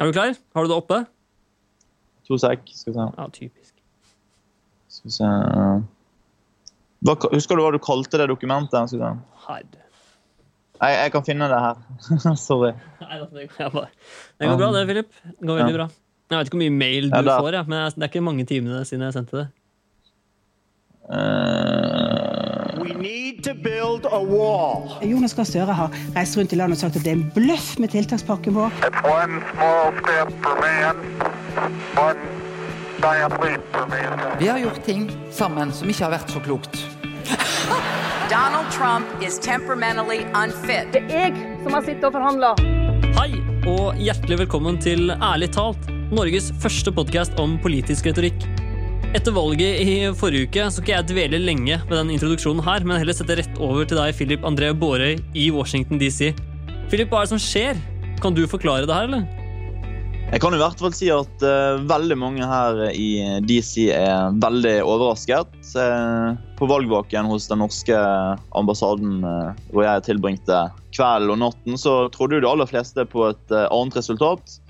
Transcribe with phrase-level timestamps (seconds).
[0.00, 0.34] Er du klar?
[0.56, 1.02] Har du det oppe?
[2.28, 2.62] To sek.
[2.72, 3.06] Skal vi se.
[3.18, 3.74] Ja, typisk.
[4.88, 5.30] Skal vi se.
[7.04, 8.88] Hva, husker du hva du kalte det dokumentet?
[8.90, 9.12] Skal vi se.
[9.46, 9.86] Herre.
[10.80, 11.76] Jeg, jeg kan finne det her.
[12.40, 12.72] Sorry.
[13.02, 13.90] Nei, det, jeg bare,
[14.40, 15.10] det går bra, det, Philip.
[15.26, 15.78] Det går veldig Ja.
[15.82, 15.88] bra.
[16.30, 18.44] Jeg vet ikke hvor mye mail du Ja, får, ja, men det er ikke mange
[18.46, 19.46] timene siden jeg sendte det.
[21.10, 21.28] Eh, We need
[22.30, 22.86] to build a wall.
[25.02, 27.78] Jonas Gahr Støre har reist rundt i landet og sagt at det er en bløff
[27.80, 28.68] med tiltakspakken vår.
[28.84, 30.96] It's one small step for man,
[31.96, 32.20] one
[33.00, 34.36] giant leap for mankind.
[34.42, 36.76] Vi har gjort ting sammen som ikke har vært så klokt.
[38.28, 40.92] Donald Trump is temperamentally unfit.
[40.92, 41.32] Det er jeg
[41.64, 42.52] som har sittet og forhandla.
[43.16, 43.32] Hei,
[43.64, 48.69] og hjertelig velkommen til Ærlig talt, Norges første podkast om politisk retorikk.
[49.10, 53.00] Etter valget i forrige uke så skal jeg dvele lenge med den introduksjonen her, men
[53.00, 56.28] heller sette rett over til deg, Philip André Bårøy i Washington DC.
[56.92, 57.80] Philip, hva er det som skjer?
[58.22, 59.26] Kan du forklare det her, eller?
[60.30, 64.76] Jeg kan i hvert fall si at uh, veldig mange her i DC er veldig
[64.86, 65.58] overrasket.
[65.74, 67.98] Uh, på valgvaken hos den norske
[68.54, 73.26] ambassaden uh, hvor jeg tilbringte kvelden og natten, så trodde jo de aller fleste på
[73.32, 74.60] et annet resultat.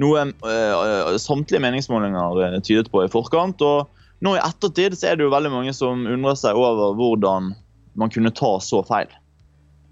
[0.00, 3.60] Noe eh, samtlige meningsmålinger eh, tydet på i forkant.
[3.60, 3.90] Og
[4.24, 7.52] nå i ettertid så er det jo veldig mange som undrer seg over hvordan
[7.98, 9.10] man kunne ta så feil.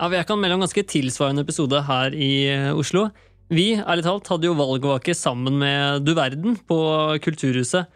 [0.00, 3.10] Ja, Jeg kan melde om ganske tilsvarende episode her i eh, Oslo.
[3.50, 6.78] Vi ærlig talt, hadde jo valgvake sammen med Du Verden på
[7.20, 7.90] Kulturhuset.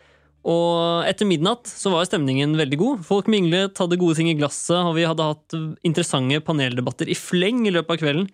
[0.45, 3.05] Og etter midnatt så var stemningen veldig god.
[3.07, 7.63] Folk minglet, hadde gode ting i glasset, og vi hadde hatt interessante paneldebatter i fleng
[7.65, 8.27] i løpet av kvelden.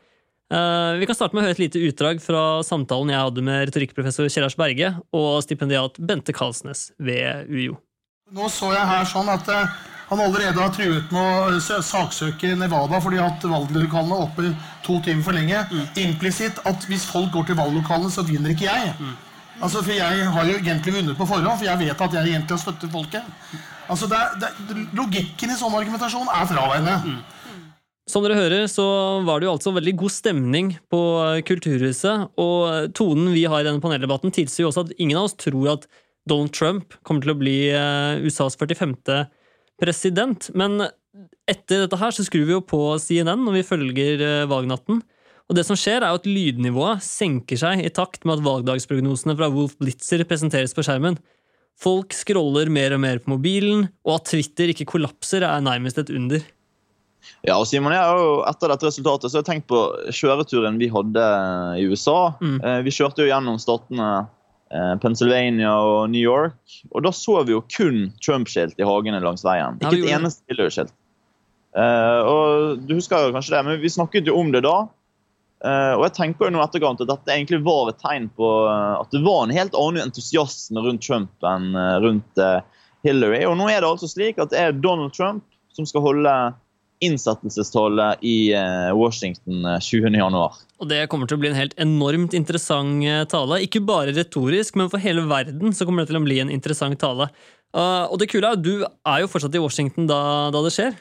[0.50, 3.68] Eh, vi kan starte med å høre et lite utdrag fra samtalen jeg hadde med
[3.68, 7.78] retorikkprofessor Kjellars Berge og stipendiat Bente Karlsnes ved UiO.
[8.34, 9.78] Nå så jeg her sånn at eh,
[10.10, 14.50] han allerede har truet med å eh, saksøke Nevada fordi de har hatt valglokalene oppe
[14.86, 15.62] to timer for lenge.
[16.02, 18.94] Implisitt at hvis folk går til valglokalene, så vinner ikke jeg.
[19.60, 22.56] Altså, For jeg har jo egentlig vunnet på forhånd, for jeg vet at jeg egentlig
[22.56, 23.34] har støttet folket.
[23.90, 27.20] Altså, det er, det er, Logikken i sånn argumentasjon er fraværende.
[28.10, 28.84] Som dere hører, så
[29.26, 31.00] var det jo altså veldig god stemning på
[31.46, 32.30] Kulturhuset.
[32.40, 35.76] Og tonen vi har i denne paneldebatten, tilsier jo også at ingen av oss tror
[35.76, 35.86] at
[36.28, 38.96] Donald Trump kommer til å bli eh, USAs 45.
[39.80, 40.50] president.
[40.58, 40.82] Men
[41.50, 45.02] etter dette her så skrur vi jo på CNN når vi følger eh, valgnatten.
[45.50, 49.34] Og det som skjer, er jo at lydnivået senker seg i takt med at valgdagsprognosene
[49.38, 51.18] fra Wolf Blitzer presenteres på skjermen.
[51.80, 56.12] Folk scroller mer og mer på mobilen, og at Twitter ikke kollapser, er nærmest et
[56.14, 56.44] under.
[57.46, 59.80] Ja, og Simon, jeg har jo etter dette resultatet så har jeg tenkt på
[60.12, 61.24] kjøreturen vi hadde
[61.80, 62.34] i USA.
[62.40, 62.58] Mm.
[62.60, 64.08] Eh, Vi kjørte jo gjennom statene
[64.72, 66.58] eh, Pennsylvania og New York.
[66.92, 69.80] Og da så vi jo kun Trump-skilt i hagene langs veien.
[69.80, 70.94] Ikke et eneste Hillary-skilt.
[71.76, 74.78] Eh, og Du husker jo kanskje det, men vi snakket jo om det da.
[75.60, 78.94] Eh, og jeg tenker jo nå etterkant at dette egentlig var et tegn på eh,
[78.96, 82.62] at det var en helt annen entusiasme rundt Trump enn eh, rundt eh,
[83.04, 83.44] Hillary.
[83.48, 85.44] Og nå er det altså slik at det er Donald Trump
[85.76, 86.32] som skal holde
[87.04, 90.18] innsettelsestale i eh, Washington eh, 20.
[90.20, 90.58] januar.
[90.80, 93.62] Og det kommer til å bli en helt enormt interessant eh, tale.
[93.64, 97.00] Ikke bare retorisk, men for hele verden så kommer det til å bli en interessant
[97.00, 97.30] tale.
[97.70, 100.18] Og det kule er jo, du er jo fortsatt i Washington da,
[100.50, 100.96] da det skjer.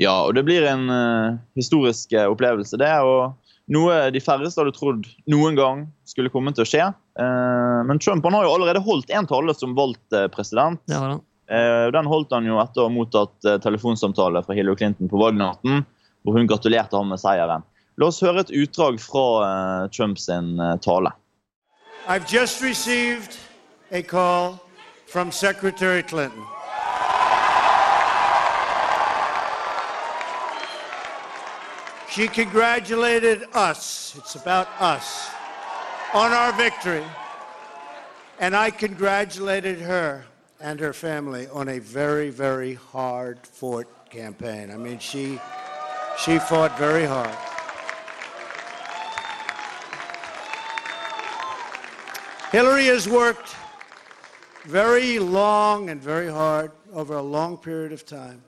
[0.00, 2.90] Ja, og det blir en uh, historisk eh, opplevelse, det.
[3.04, 3.36] Og
[3.70, 6.86] noe de færreste hadde trodd noen gang skulle komme til å skje.
[7.20, 10.80] Uh, men Trump han har jo allerede holdt en tale som valgt eh, president.
[10.88, 11.26] Det har han.
[11.50, 15.18] Eh, Den holdt han jo etter å ha mottatt eh, telefonsamtale fra Hillary Clinton på
[15.18, 15.82] valgnatten,
[16.22, 17.64] hvor hun gratulerte ham med seieren.
[17.98, 20.28] La oss høre et utdrag fra eh, Trumps
[20.84, 21.10] tale.
[22.06, 23.36] I've just received
[23.90, 24.60] a call
[25.06, 26.46] from Secretary Clinton.
[32.10, 35.30] She congratulated us, it's about us,
[36.12, 37.04] on our victory.
[38.40, 40.24] And I congratulated her
[40.60, 44.70] and her family on a very, very hard fought campaign.
[44.70, 45.40] I mean, she,
[46.18, 47.36] she fought very hard.
[52.52, 53.54] Hillary has worked
[54.64, 58.42] very long and very hard over a long period of time,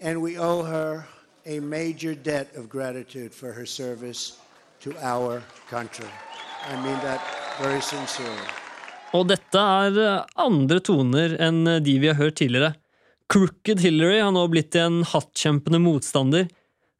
[0.00, 1.06] and we owe her
[1.44, 4.38] a major debt of gratitude for her service
[4.80, 6.08] to our country.
[6.66, 7.20] I mean that
[7.60, 8.65] very sincerely.
[9.14, 12.74] Og dette er eh, andre toner enn eh, de vi har hørt tidligere.
[13.32, 16.48] Crooked Hillary har nå blitt til en hattkjempende motstander.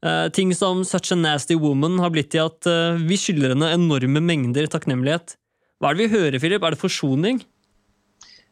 [0.06, 3.72] Eh, ting som Such a Nasty Woman har blitt til at eh, vi skylder henne
[3.74, 5.36] enorme mengder takknemlighet.
[5.80, 6.64] Hva er det vi hører, Philip?
[6.64, 7.42] Er det forsoning?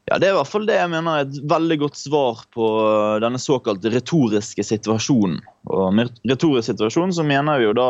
[0.05, 2.67] Ja, Det er i hvert fall det jeg mener er et veldig godt svar på
[2.83, 5.39] øh, denne såkalt retoriske situasjonen.
[5.73, 7.89] Og med retorisk situasjon så mener vi jo da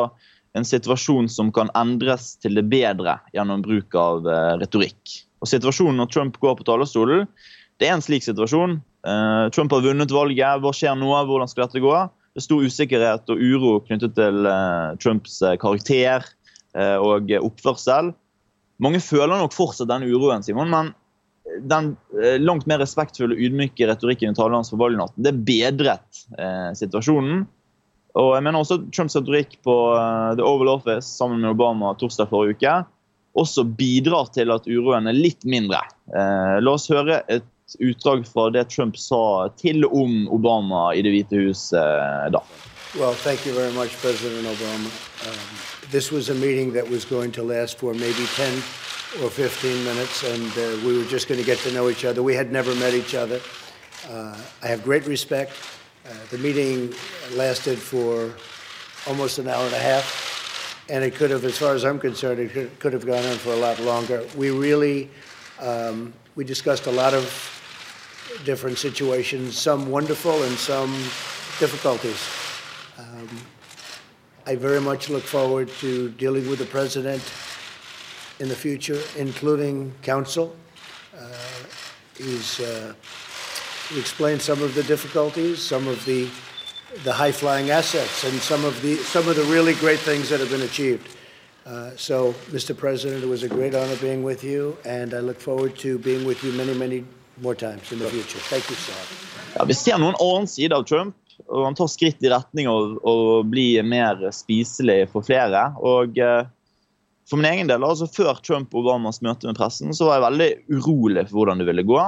[0.54, 5.23] en situasjon som kan endres til det bedre gjennom bruk av eh, retorikk.
[5.44, 7.28] Og Situasjonen når Trump går på talerstolen,
[7.82, 8.78] det er en slik situasjon.
[9.04, 10.62] Uh, Trump har vunnet valget.
[10.62, 11.10] Hva skjer nå?
[11.28, 11.94] Hvordan skal dette gå?
[12.32, 16.24] Det er stor usikkerhet og uro knyttet til uh, Trumps eh, karakter
[16.74, 18.10] uh, og oppførsel.
[18.82, 20.94] Mange føler nok fortsatt den uroen, Simon, men
[21.70, 21.92] den
[22.42, 26.22] langt mer respektfulle og ydmyke retorikken i talen hans på valgnatten, det bedret
[26.74, 27.44] situasjonen.
[28.18, 29.76] Og jeg mener også Trumps retorikk på
[30.34, 32.72] The Oval Office sammen med Obama torsdag forrige uke
[33.34, 35.82] også bidrar til at uroen er litt mindre.
[36.14, 37.46] Eh, la oss høre et
[37.80, 42.42] utdrag fra det Trump sa til om Obama i Det hvite hus eh, da.
[42.94, 44.90] Well, thank you very much, President Obama.
[45.26, 45.58] Um,
[45.90, 48.62] this was a meeting that was going to last for maybe 10
[49.22, 52.22] or 15 minutes, and uh, we were just going to get to know each other.
[52.22, 53.40] We had never met each other.
[54.08, 55.52] Uh, I have great respect.
[56.06, 56.94] Uh, the meeting
[57.34, 58.32] lasted for
[59.08, 60.33] almost an hour and a half,
[60.88, 63.36] and it could have, as far as I'm concerned, it could, could have gone on
[63.36, 64.24] for a lot longer.
[64.36, 65.10] We really,
[65.60, 67.24] um, we discussed a lot of
[68.44, 70.92] different situations, some wonderful and some
[71.58, 72.28] difficulties.
[72.98, 73.28] Um,
[74.46, 77.22] I very much look forward to dealing with the president
[78.40, 80.54] in the future, including counsel.
[81.16, 81.28] Uh,
[82.18, 82.92] he's uh,
[83.88, 86.28] he explained some of the difficulties, some of the
[87.02, 90.50] the high-flying assets, and some of the some of the really great things that have
[90.50, 91.08] been achieved.
[91.66, 92.76] Uh, so, Mr.
[92.76, 96.26] President, it was a great honor being with you, and I look forward to being
[96.26, 97.04] with you many, many
[97.40, 98.38] more times in the future.
[98.38, 98.92] Thank you, sir.
[99.56, 101.16] Ja, vi ser noen annen side av Trump,
[101.48, 105.70] og han tar skritt i retning av å bli mer spiselig for flere.
[105.80, 106.44] Og eh,
[107.28, 110.26] for min egen del, altså Før Trump og Obamas møte med pressen så var jeg
[110.26, 112.02] veldig urolig for hvordan det ville gå.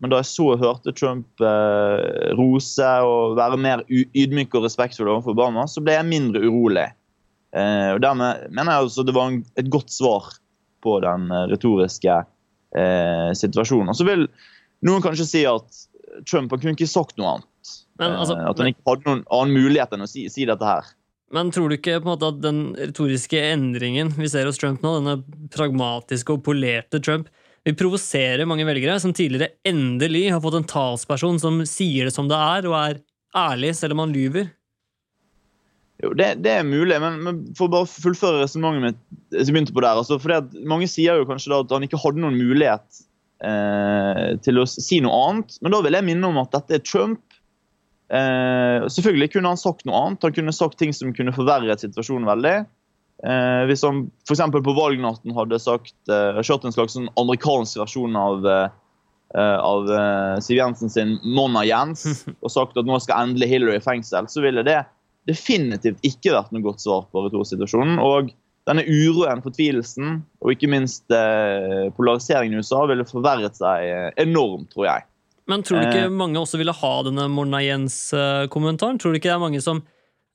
[0.00, 5.08] Men da jeg så og hørte Trump eh, rose og være mer ydmyk og respektfull
[5.08, 6.88] overfor Obama, så ble jeg mindre urolig.
[7.56, 10.28] Eh, og Dermed mener jeg altså det var en, et godt svar
[10.84, 12.18] på den eh, retoriske
[12.76, 13.92] eh, situasjonen.
[13.92, 14.26] Og så vil
[14.86, 15.84] noen kanskje si at
[16.28, 17.74] Trump han kunne ikke sagt noe annet.
[18.00, 20.68] Men, altså, Eh, at han ikke hadde noen annen mulighet enn å si, si dette
[20.68, 20.92] her.
[21.34, 24.84] Men tror du ikke på en måte at den retoriske endringen vi ser hos Trump
[24.84, 25.16] nå, denne
[25.54, 27.32] pragmatiske og polerte Trump,
[27.66, 32.28] vil provosere mange velgere som tidligere endelig har fått en talsperson som sier det som
[32.30, 33.02] det er, og er
[33.36, 34.52] ærlig selv om han lyver?
[36.04, 39.74] Jo, det, det er mulig, men, men for å bare fullføre resonnementet mitt som begynte
[39.74, 42.36] på der, altså, fordi at Mange sier jo kanskje da at han ikke hadde noen
[42.36, 43.00] mulighet
[43.44, 45.56] eh, til å si noe annet.
[45.64, 47.22] Men da vil jeg minne om at dette er Trump.
[48.12, 50.26] Eh, selvfølgelig kunne han sagt noe annet.
[50.28, 52.56] Han kunne sagt ting som kunne forverret situasjonen veldig.
[53.24, 54.42] Eh, hvis han f.eks.
[54.52, 60.34] på valgnatten hadde sagt, eh, kjørt en slags sånn amerikansk versjon av, eh, av eh,
[60.44, 64.44] Siv Jensen sin 'Monna Jens' og sagt at nå skal endelig Hillary i fengsel, så
[64.44, 64.82] ville det
[65.26, 67.98] definitivt ikke vært noe godt svar på retursituasjonen.
[67.98, 68.30] Og
[68.66, 74.70] denne uroen, fortvilelsen og ikke minst eh, polariseringen i USA ville forverret seg eh, enormt,
[74.74, 75.06] tror jeg.
[75.46, 76.10] Men tror du ikke Eh.
[76.10, 78.98] mange også ville ha denne Monna Jens-kommentaren?
[78.98, 79.84] Tror du ikke det er mange som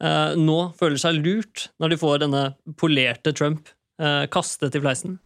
[0.04, 2.46] eh, nå føler seg lurt når de får denne
[2.82, 3.70] polerte Trump
[4.02, 5.20] eh, kastet i fleisen?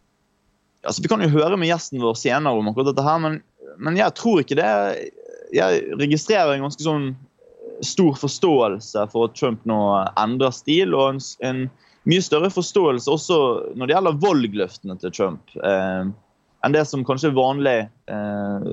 [0.86, 3.40] Altså, vi kan jo høre med gjesten vår senere om akkurat dette her, men,
[3.82, 4.68] men jeg tror ikke det.
[5.54, 7.08] Jeg registrerer en ganske sånn
[7.84, 9.80] stor forståelse for at Trump nå
[10.16, 11.66] endrer stil, og en, en
[12.06, 13.38] mye større forståelse også
[13.76, 15.56] når det gjelder valgløftene til Trump.
[15.58, 16.12] Eh,
[16.66, 17.76] enn det som kanskje er vanlig
[18.10, 18.68] eh,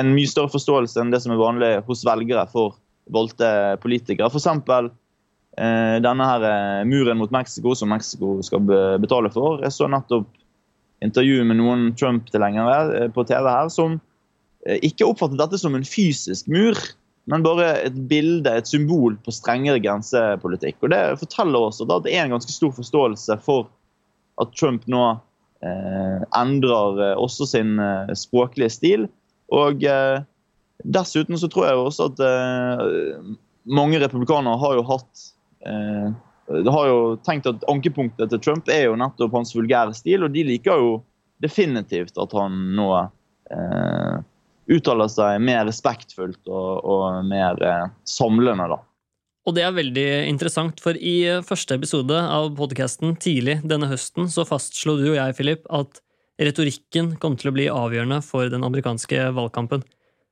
[0.00, 2.78] En mye større forståelse enn det som er vanlig hos velgere for
[3.12, 4.30] valgte politikere.
[4.32, 4.90] For eh,
[5.60, 8.64] denne her eh, muren mot Mexico, som Mexico skal
[9.02, 9.60] betale for.
[9.64, 10.28] Jeg så nettopp
[11.04, 13.98] intervju med noen Trump-tilhengere eh, på TV her som
[14.66, 16.78] eh, ikke oppfattet dette som en fysisk mur,
[17.30, 20.80] men bare et bilde, et symbol på strengere grensepolitikk.
[20.82, 23.68] Og Det forteller oss at det er en ganske stor forståelse for
[24.40, 25.04] at Trump nå
[25.64, 29.08] eh, endrer eh, også sin eh, språklige stil.
[29.54, 30.22] Og eh,
[30.84, 33.34] dessuten så tror jeg også at eh,
[33.70, 38.88] mange republikanere har jo hatt eh, det har jo tenkt at Ankepunktet til Trump er
[38.88, 40.92] jo nettopp hans vulgære stil, og de liker jo
[41.42, 44.16] definitivt at han nå eh,
[44.70, 48.66] uttaler seg mer respektfullt og, og mer eh, samlende.
[48.74, 48.80] da.
[49.48, 54.44] Og det er veldig interessant, for i første episode av podkasten tidlig denne høsten så
[54.48, 56.02] fastslo du og jeg, Philip, at
[56.40, 59.84] retorikken kom til å bli avgjørende for den amerikanske valgkampen.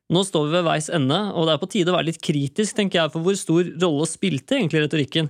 [0.09, 2.79] Nå står vi ved veis ende, og det er på tide å være litt kritisk
[2.79, 5.29] tenker jeg, for hvor stor rolle spilte egentlig retorikken.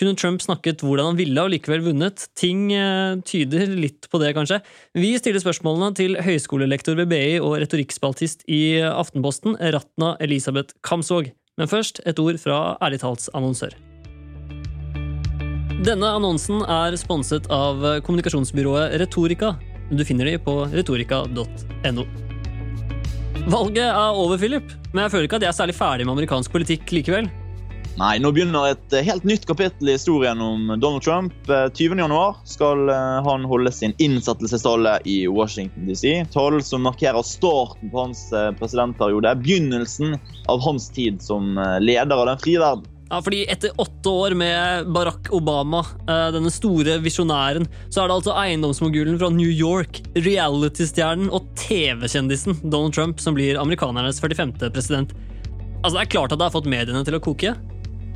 [0.00, 2.24] Kunne Trump snakket hvordan han ville og likevel vunnet?
[2.34, 4.58] Ting eh, tyder litt på det, kanskje.
[4.96, 11.30] Vi stiller spørsmålene til høyskolelektor ved BI og retorikkspaltist i Aftenposten, Ratna Elisabeth Kamsvåg.
[11.60, 13.76] Men først et ord fra ærlig tals annonsør.
[15.84, 19.52] Denne annonsen er sponset av kommunikasjonsbyrået Retorika.
[19.92, 22.08] Du finner de på retorika.no.
[23.44, 26.52] Valget er over, Philip, men jeg føler ikke at jeg er særlig ferdig med amerikansk
[26.52, 27.26] politikk likevel.
[28.00, 31.34] Nei, nå begynner et eh, helt nytt kapittel i historien om Donald Trump.
[31.46, 32.00] Eh, 20.
[32.00, 36.24] januar skal eh, han holde sin innsettelsestale i Washington DC.
[36.32, 40.16] Talen som markerer starten på hans eh, presidentperiode, begynnelsen
[40.50, 42.88] av hans tid som eh, leder av den frie verden.
[43.10, 48.16] Ja, fordi etter åtte år med Barack Obama, eh, denne store visjonæren, så er det
[48.16, 54.56] altså eiendomsmogulen fra New York, reality-stjernen og TV-kjendisen Donald Trump som blir amerikanernes 45.
[54.72, 55.12] president.
[55.84, 57.54] Altså, Det er klart at det har fått mediene til å koke.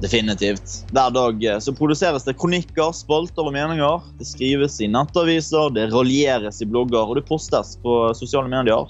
[0.00, 0.86] Definitivt.
[0.94, 4.00] Hver dag eh, så produseres det kronikker, spalter og meninger.
[4.18, 8.88] Det skrives i nettaviser, det raljeres i blogger, og det postes på sosiale medier.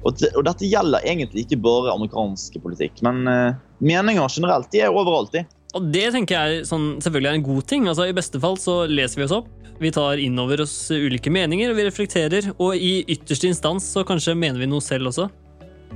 [0.00, 5.32] Og dette gjelder egentlig ikke bare amerikansk politikk, men eh, meninger generelt de er overalt.
[5.32, 5.44] de.
[5.74, 7.84] Og det tenker jeg sånn, selvfølgelig er en god ting.
[7.88, 9.48] Altså, I beste fall så leser vi oss opp,
[9.80, 14.34] vi tar inn over oss ulike meninger, vi reflekterer, og i ytterste instans så kanskje
[14.36, 15.28] mener vi noe selv også.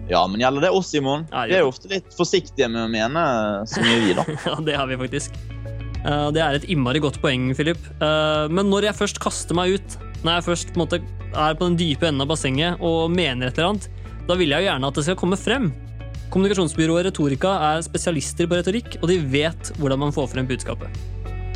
[0.09, 1.27] Ja, men gjelder det oss, Simon?
[1.33, 3.21] Ja, Vi er jo ofte litt forsiktige med å mene
[3.69, 4.25] så mye, vi, da.
[4.49, 5.37] Ja, det har vi faktisk.
[6.05, 7.81] Eh, Det er et innmari godt poeng, Philip.
[8.01, 11.01] Eh, Men når jeg først kaster meg ut, når jeg først på måte
[11.35, 13.89] er på den dype enden av bassenget og mener et eller annet,
[14.29, 15.73] da vil jeg jo gjerne at det skal komme frem.
[16.35, 20.91] Kommunikasjonsbyrået Retorika er spesialister på retorikk, og de vet hvordan man får frem budskapet.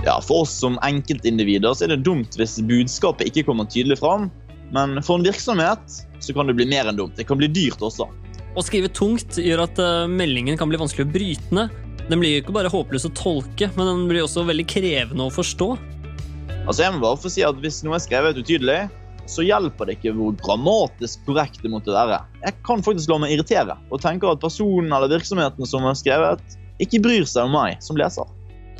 [0.06, 4.28] Ja, For oss som enkeltindivider så er det dumt hvis budskapet ikke kommer tydelig fram.
[4.70, 5.82] Men for en virksomhet
[6.22, 7.16] så kan det bli mer enn dumt.
[7.18, 8.06] Det kan bli dyrt også.
[8.54, 11.74] Å skrive tungt gjør at eh, meldingen kan bli vanskelig å bryte ned.
[12.06, 15.72] Den blir ikke bare håpløs å tolke, men den blir også veldig krevende å forstå.
[16.68, 18.84] Altså jeg må bare få si at Hvis noe er skrevet utydelig,
[19.28, 22.22] så hjelper det ikke hvor grammatisk korrekt det måtte være.
[22.42, 26.56] Jeg kan faktisk la meg irritere og tenker at personen eller virksomheten som har skrevet,
[26.82, 28.28] ikke bryr seg om meg som leser.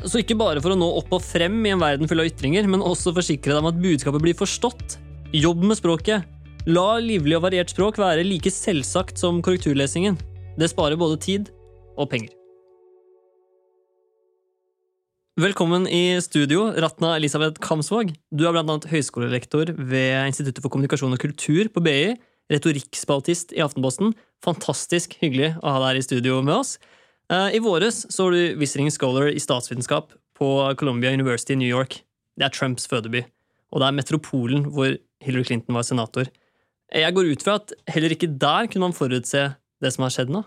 [0.07, 2.67] Så ikke bare for å nå opp og frem i en verden full av ytringer,
[2.71, 4.97] men også forsikre deg om at budskapet blir forstått.
[5.35, 6.25] Jobb med språket.
[6.71, 10.17] La livlig og variert språk være like selvsagt som korrekturlesingen.
[10.59, 11.53] Det sparer både tid
[11.99, 12.38] og penger.
[15.39, 18.09] Velkommen i studio, Ratna Elisabeth Kamsvåg.
[18.35, 22.17] Du er annet høyskolelektor ved Instituttet for kommunikasjon og kultur på BI,
[22.51, 24.11] retorikkspaltist i Aftenposten.
[24.43, 26.73] Fantastisk hyggelig å ha deg i studio med oss.
[27.31, 31.71] Eh, I våres så var du visiting scholar i statsvitenskap på Columbia University i New
[31.71, 32.01] York.
[32.35, 33.23] Det er Trumps fødeby,
[33.71, 36.27] og det er metropolen hvor Hillary Clinton var senator.
[36.91, 40.35] Jeg går ut fra at heller ikke der kunne man forutse det som har skjedd
[40.35, 40.43] nå?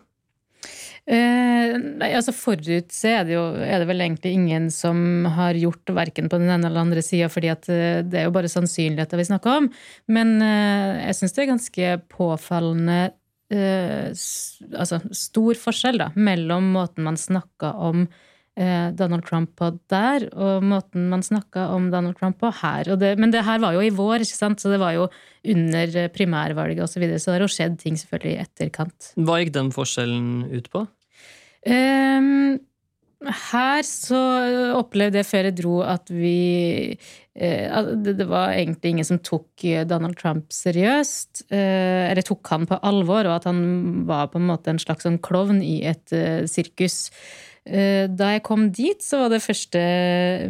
[1.03, 5.91] Eh, nei, altså Forutse er det jo er det vel egentlig ingen som har gjort,
[5.91, 9.27] verken på den ene eller andre sida, fordi eh, det er jo bare sannsynligheter vi
[9.27, 9.71] snakker om.
[10.15, 13.01] Men eh, jeg syns det er ganske påfallende
[13.53, 18.07] eh, altså stor forskjell da, mellom måten man snakker om
[18.53, 22.91] Donald Trump på der, og måten man snakka om Donald Trump på her.
[23.01, 24.61] Det, men det her var jo i vår, ikke sant?
[24.61, 25.07] så det var jo
[25.55, 26.99] under eh, primærvalget osv.
[26.99, 29.15] Så, videre, så det har jo skjedd ting selvfølgelig i etterkant.
[29.17, 30.85] Hva gikk den forskjellen ut på?
[31.63, 32.59] Um,
[33.23, 34.21] her så
[34.75, 36.97] opplevde jeg før jeg dro at vi
[37.35, 41.45] eh, det, var egentlig ingen som tok eh, Donald Trump seriøst.
[41.55, 43.63] eh, eller tok han på alvor, og at han
[44.09, 47.07] var på en måte en slags sånn klovn i et eh, sirkus.
[47.67, 49.81] Eh, Da jeg kom dit, så var det første,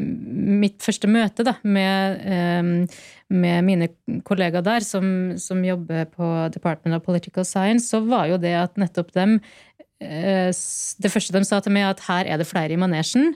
[0.01, 3.89] mitt første møte da, med, eh, med mine
[4.25, 8.81] kollegaer der, som, som jobber på Department of Political Science, så var jo det at
[8.81, 9.37] nettopp dem
[10.01, 13.35] eh, det første de sa til meg, at her er det flere i manesjen.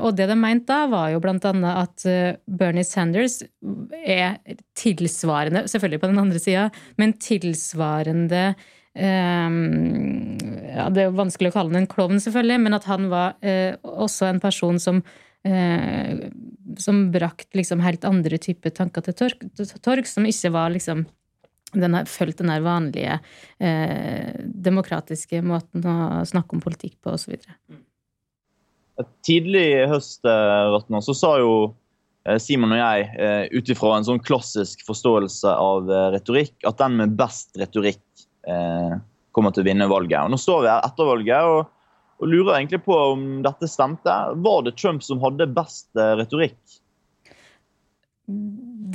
[0.00, 3.42] Og det de mente da, var jo blant annet at Bernie Sanders
[4.06, 4.38] er
[4.78, 8.54] tilsvarende, selvfølgelig på den andre sida, men tilsvarende
[8.94, 13.34] ja, Det er jo vanskelig å kalle han en klovn, selvfølgelig, men at han var
[13.42, 15.02] eh, også en person som
[15.44, 16.30] eh,
[16.78, 19.14] som brakt liksom helt andre typer tanker til
[19.82, 21.04] torg, som ikke var liksom
[21.74, 23.18] den har fulgt den vanlige
[23.58, 27.34] eh, demokratiske måten å snakke om politikk på, osv.
[29.26, 31.54] Tidlig i høst eh, Ratna, så sa jo
[32.28, 36.78] eh, Simon og jeg, eh, ut ifra en sånn klassisk forståelse av eh, retorikk, at
[36.78, 38.13] den med best retorikk eh,
[39.34, 40.20] kommer til å vinne valget.
[40.22, 41.72] Og Nå står vi her etter valget og,
[42.22, 44.14] og lurer egentlig på om dette stemte.
[44.46, 46.58] Var det Trump som hadde best eh, retorikk?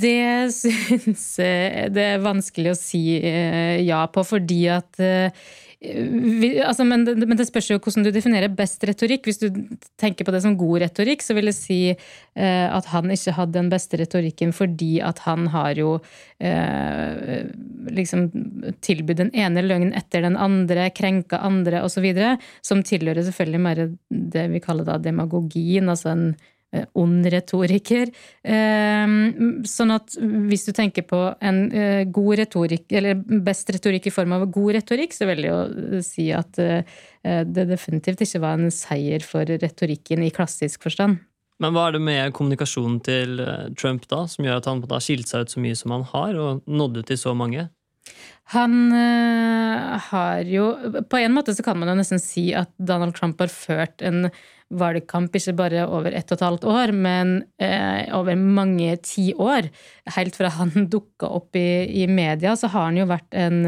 [0.00, 5.42] Det syns jeg det er vanskelig å si eh, ja på, fordi at eh,
[5.80, 9.24] vi, altså, men, det, men det spørs jo hvordan du definerer best retorikk.
[9.24, 9.46] Hvis du
[10.00, 13.56] tenker på det som god retorikk, så vil jeg si eh, at han ikke hadde
[13.56, 15.94] den beste retorikken fordi at han har jo
[16.36, 17.48] eh,
[17.96, 18.28] liksom
[18.84, 22.12] tilbudt den ene løgnen etter den andre, krenka andre osv.,
[22.60, 23.84] som tilhører selvfølgelig mer
[24.36, 28.10] det vi kaller da demagogien, altså en eh, ond retoriker.
[28.46, 29.14] Eh,
[29.68, 34.36] sånn at hvis du tenker på en eh, god retorikk, eller best retorikk i form
[34.36, 36.84] av god retorikk, så vil jeg jo si at eh,
[37.22, 41.20] det definitivt ikke var en seier for retorikken i klassisk forstand.
[41.60, 45.04] Men hva er det med kommunikasjonen til eh, Trump da, som gjør at han har
[45.04, 47.68] skilt seg ut så mye som han har, og nådd ut til så mange?
[48.50, 50.64] Han har jo
[51.06, 54.24] På en måte så kan man jo nesten si at Donald Trump har ført en
[54.70, 59.70] valgkamp ikke bare over ett og et halvt år, men eh, over mange tiår.
[60.16, 63.62] Helt fra han dukka opp i, i, media, så har han jo vært en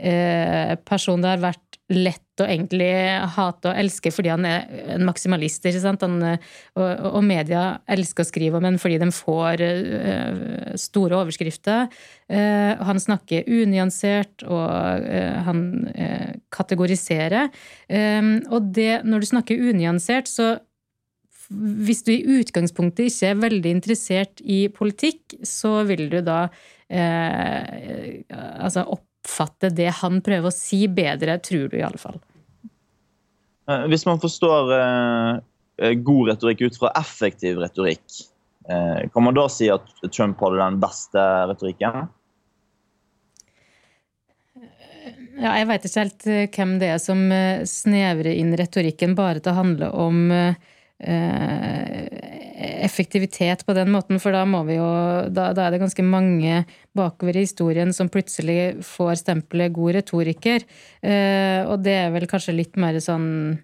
[0.00, 2.88] øh, person det har vært lett å egentlig
[3.36, 4.64] hate og elske fordi han er
[4.96, 5.66] en maksimalist.
[5.84, 11.92] Han, og, og, media elsker å skrive om ham fordi de får uh, store overskrifter.
[12.32, 15.62] Uh, han snakker unyansert, og uh, han
[16.54, 17.52] kategoriserer.
[17.88, 20.56] Um, og det, når du snakker unyansert, så
[21.52, 26.46] hvis du i utgangspunktet ikke er veldig interessert i politikk, så vil du da
[26.88, 32.20] altså opp oppfatte det han prøver å si, bedre, tror du i alle fall.
[33.70, 35.38] Eh, hvis man forstår eh,
[35.82, 38.04] eh, god retorikk ut fra effektiv retorikk,
[38.68, 42.10] eh, kan man da si at Trump hadde den beste retorikken?
[45.34, 47.24] Ja, jeg veit ikke helt eh, hvem det er som
[47.68, 50.30] snevrer inn retorikken bare til å handle om
[52.54, 54.86] effektivitet på den måten, for da jo
[55.28, 56.62] da, da, er det ganske mange
[56.94, 60.66] bakover i historien som plutselig får stempelet god retoriker.
[61.02, 63.58] Eh, og det er vel kanskje litt mer sånn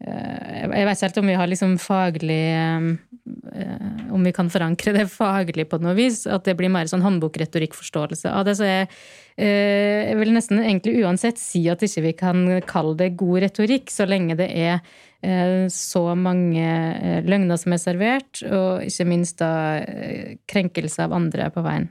[0.00, 2.88] eh, Jeg vet ikke helt om vi har liksom faglig eh,
[3.22, 6.24] Om vi kan forankre det faglig på noe vis.
[6.26, 8.56] At det blir mer sånn håndbokretorikkforståelse av det.
[8.58, 8.88] Så jeg,
[9.36, 13.94] eh, jeg vil nesten egentlig uansett si at ikke vi kan kalle det god retorikk,
[13.94, 14.82] så lenge det er
[15.22, 16.62] Eh, så mange
[16.98, 21.86] eh, løgner som er servert, og ikke minst da eh, krenkelse av andre på veien.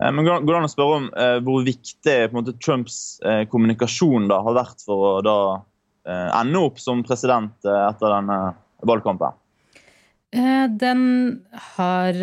[0.00, 4.40] Men Går det an å spørre om eh, hvor viktig måte, Trumps eh, kommunikasjon da,
[4.46, 5.36] har vært for å da,
[6.08, 8.40] eh, ende opp som president etter denne
[8.88, 9.38] valgkampen?
[10.30, 11.00] Den
[11.74, 12.18] har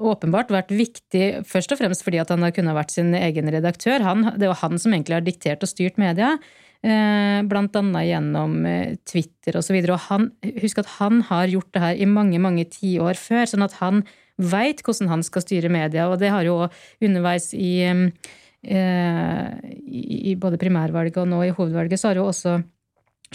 [0.00, 4.00] åpenbart vært viktig først og fremst fordi han har kunnet vært sin egen redaktør.
[4.06, 6.38] Han, det var han som egentlig har diktert og styrt media.
[6.82, 9.76] Eh, blant annet gjennom eh, Twitter osv.
[9.84, 10.26] Og, og han,
[10.64, 14.02] husk at han har gjort det her i mange mange tiår før, sånn at han
[14.42, 16.08] veit hvordan han skal styre media.
[16.10, 16.56] Og det har jo
[17.04, 22.58] underveis i, eh, i både primærvalget og nå i hovedvalget, så har jo også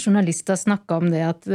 [0.02, 1.48] journalister snakka om det at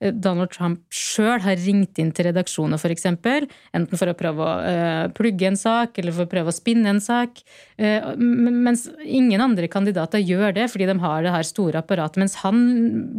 [0.00, 4.54] Eh, Donald Trump sjøl har ringt inn til redaksjoner, f.eks., enten for å prøve å
[4.64, 7.42] uh, plugge en sak eller for å prøve å spinne en sak.
[7.76, 12.20] Uh, mens ingen andre kandidater gjør det, fordi de har det her store apparatet.
[12.22, 12.62] Mens han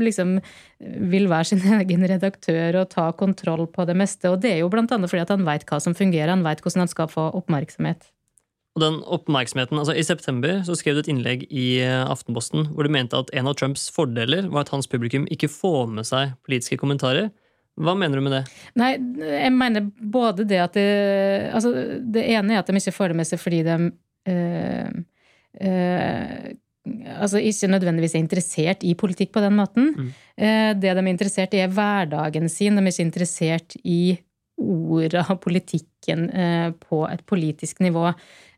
[0.01, 0.39] liksom
[0.81, 4.31] vil være sin egen redaktør og ta kontroll på det meste.
[4.31, 6.91] Og det er jo annet fordi han veit hva som fungerer, han veit hvordan han
[6.91, 8.10] skal få oppmerksomhet.
[8.71, 12.87] Og den oppmerksomheten, altså I september så skrev du et innlegg i eh, Aftenposten hvor
[12.87, 16.37] du mente at en av Trumps fordeler var at hans publikum ikke får med seg
[16.47, 17.27] politiske kommentarer.
[17.81, 18.41] Hva mener du med det?
[18.79, 18.93] Nei,
[19.27, 20.87] jeg mener både det at det,
[21.51, 21.71] altså
[22.15, 23.77] det ene er at de ikke får det med seg fordi de
[24.31, 24.97] øh,
[25.67, 26.47] øh,
[27.17, 29.91] altså ikke nødvendigvis er interessert i politikk på den måten.
[29.97, 30.11] Mm.
[30.81, 32.79] Det de er interessert i, er hverdagen sin.
[32.79, 34.15] De er ikke interessert i
[34.61, 36.25] orda og politikken
[36.81, 38.07] på et politisk nivå.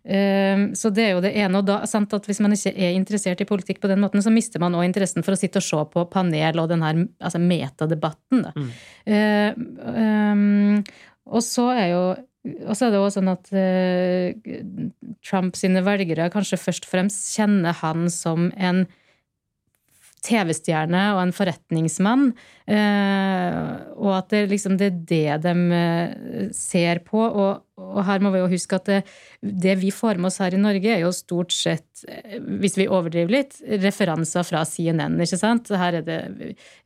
[0.04, 1.62] Ehm, så det er jo det ene.
[1.62, 4.34] Og da, sant, at hvis man ikke er interessert i politikk på den måten, så
[4.34, 7.42] mister man òg interessen for å sitte og se på panel og den her altså
[7.42, 8.44] metadebatten.
[8.48, 8.54] Da.
[8.58, 8.70] Mm.
[9.88, 10.78] Um,
[11.34, 12.06] og så er jo
[12.44, 17.30] og så er det også sånn at uh, Trump sine velgere kanskje først og fremst
[17.38, 18.82] kjenner han som en
[20.24, 22.32] TV-stjerne og en forretningsmann.
[22.64, 23.60] Eh,
[24.00, 27.20] og at det, liksom, det er det de eh, ser på.
[27.20, 29.00] Og, og, her må vi jo huske at det,
[29.42, 32.88] det, vi får med oss her i Norge, er jo stort sett, eh, hvis vi
[32.88, 35.20] overdriver litt, referanser fra CNN.
[35.26, 35.74] ikke sant?
[35.76, 36.20] Her er det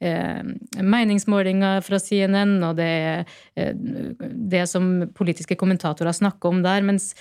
[0.02, 0.41] eh,
[0.82, 6.82] meningsmålinger fra CNN, og det er eh, det som politiske kommentatorer snakker om der.
[6.88, 7.13] mens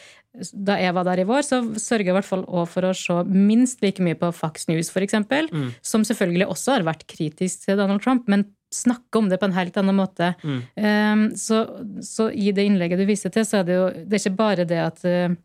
[0.53, 2.93] da jeg var der i vår, så sørger jeg i hvert fall òg for å
[2.97, 5.71] se minst like mye på Fox News, f.eks., mm.
[5.85, 9.57] som selvfølgelig også har vært kritisk til Donald Trump, men snakke om det på en
[9.57, 10.33] helt annen måte.
[10.43, 10.61] Mm.
[10.77, 11.63] Um, så,
[12.05, 14.69] så, i det innlegget du viser til, så er det jo det er ikke bare
[14.69, 15.37] det at uh,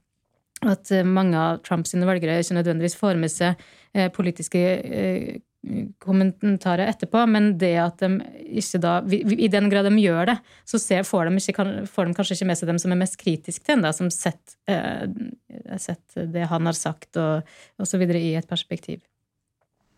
[0.62, 3.62] at mange av Trumps velgere ikke nødvendigvis får med seg
[3.98, 5.40] eh, politiske eh,
[6.02, 8.18] kommentarer etterpå, men det at de
[8.58, 12.38] ikke da I den grad de gjør det, så får, de ikke, får, de kanskje
[12.38, 15.06] ikke med seg dem som er mest kritiske til ham, som sett, eh,
[15.78, 17.46] sett det han har sagt, og,
[17.78, 18.02] osv.
[18.10, 19.04] i et perspektiv.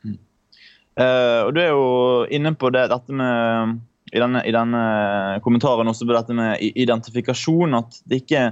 [0.03, 0.19] Mm.
[0.99, 1.87] Uh, og Du er jo
[2.27, 3.79] inne på det, dette med
[4.11, 4.83] i, denne, i denne
[5.45, 7.79] kommentaren også på dette med identifikasjon.
[7.79, 8.49] At det ikke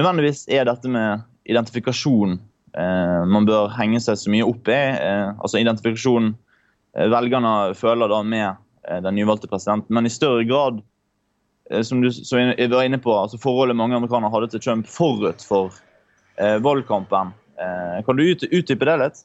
[0.00, 2.42] nødvendigvis er dette med identifikasjon eh,
[3.26, 4.78] man bør henge seg så mye opp i.
[4.78, 6.32] Eh, altså identifikasjon
[6.96, 8.48] eh, velgerne føler da med
[8.88, 10.78] eh, den nyvalgte presidenten, men i større grad
[11.70, 14.90] eh, som du som jeg var inne på, altså forholdet mange amerikanere hadde til Trump
[14.90, 15.74] forut for
[16.40, 17.34] valgkampen.
[18.06, 19.18] kan du utdype det litt?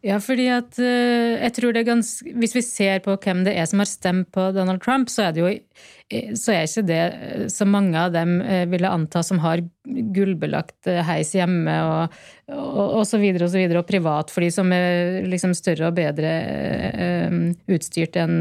[0.00, 3.66] Ja, fordi at jeg tror det er ganske Hvis vi ser på hvem det er
[3.68, 5.50] som har stemt på Donald Trump, så er det jo
[6.34, 7.02] så er ikke det
[7.54, 8.40] så mange av dem
[8.72, 12.16] ville anta som har gullbelagt heis hjemme og,
[12.50, 15.92] og, og så videre og så videre, og privat for de som er liksom større
[15.92, 16.32] og bedre
[17.70, 18.40] utstyrt enn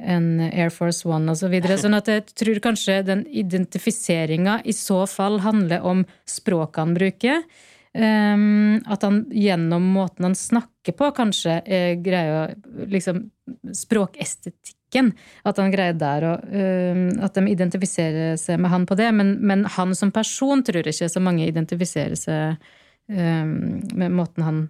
[0.00, 1.44] en Air Force One osv.
[1.44, 1.78] Så videre.
[1.80, 6.04] sånn at jeg tror kanskje den identifiseringa i så fall handler om.
[6.04, 7.42] Um,
[7.92, 12.54] at han gjennom måten han snakker på, kanskje eh, greier
[12.86, 13.30] liksom
[13.74, 15.12] Språkestetikken.
[15.42, 19.08] At han greier der å um, At de identifiserer seg med han på det.
[19.14, 22.62] Men, men, han som person tror jeg ikke så mange identifiserer seg
[23.10, 24.60] um, med måten han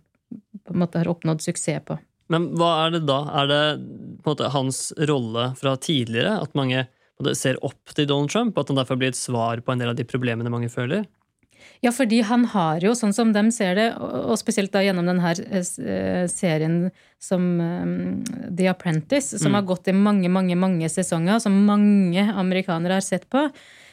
[0.64, 1.98] på en måte har oppnådd suksess på.
[2.30, 3.20] Men hva er det da?
[3.42, 3.62] Er det
[4.24, 6.38] måte hans rolle fra tidligere?
[6.40, 6.86] At mange
[7.36, 8.58] ser opp til Donald Trump?
[8.58, 11.04] At han derfor blir et svar på en del av de problemene mange føler?
[11.84, 15.32] Ja, fordi han har jo, sånn som de ser det, og spesielt da gjennom denne
[15.32, 16.78] eh, serien
[17.20, 19.58] som um, The Apprentice, som mm.
[19.58, 23.48] har gått i mange, mange, mange sesonger, som mange amerikanere har sett på,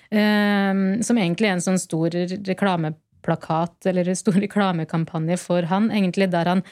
[0.08, 2.14] som egentlig er en sånn stor
[2.48, 6.64] reklameplakat eller stor reklamekampanje for han, egentlig der han